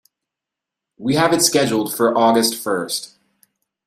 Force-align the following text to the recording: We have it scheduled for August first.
We 0.97 1.13
have 1.13 1.31
it 1.31 1.41
scheduled 1.43 1.93
for 1.95 2.17
August 2.17 2.55
first. 2.55 3.13